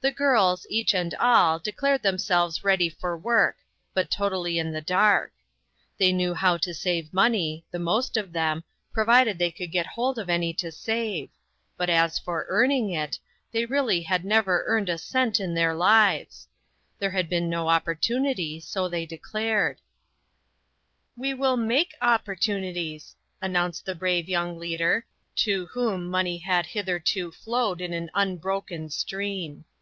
The 0.00 0.12
girls, 0.12 0.64
each 0.70 0.94
and 0.94 1.12
all, 1.16 1.58
declared 1.58 2.04
them 2.04 2.18
selves 2.18 2.62
ready 2.62 2.88
for 2.88 3.18
work, 3.18 3.56
but 3.94 4.12
totally 4.12 4.56
in 4.56 4.70
the 4.70 4.80
dark. 4.80 5.32
They 5.98 6.12
knew 6.12 6.34
how 6.34 6.56
to 6.58 6.72
save 6.72 7.12
money, 7.12 7.64
the 7.72 7.80
most 7.80 8.16
of 8.16 8.32
them, 8.32 8.62
provided 8.92 9.38
they 9.40 9.50
could 9.50 9.72
get 9.72 9.86
hold 9.88 10.16
I 10.16 10.22
IO 10.22 10.22
INTERRUPTED. 10.22 10.34
of 10.34 10.34
any 10.36 10.54
to 10.54 10.70
save; 10.70 11.30
but 11.76 11.90
as 11.90 12.16
for 12.16 12.46
earning 12.48 12.90
it, 12.90 13.18
they 13.50 13.66
really 13.66 14.02
had 14.02 14.24
never 14.24 14.62
earned 14.68 14.88
a 14.88 14.98
cent 14.98 15.40
in 15.40 15.52
their 15.54 15.74
lives. 15.74 16.46
There 17.00 17.10
had 17.10 17.28
been 17.28 17.50
no 17.50 17.66
opportunity, 17.68 18.60
so 18.60 18.88
they 18.88 19.04
declared. 19.04 19.80
"We 21.16 21.34
will 21.34 21.56
make 21.56 21.96
opportunities," 22.00 23.16
announced 23.42 23.84
the 23.84 23.96
brave 23.96 24.28
young 24.28 24.60
leader, 24.60 25.06
to 25.38 25.66
whom 25.66 26.08
money 26.08 26.38
had 26.38 26.66
hitherto 26.66 27.32
flowed 27.32 27.80
in 27.80 27.92
an 27.92 28.10
unbroken 28.14 28.90
stream. 28.90 29.64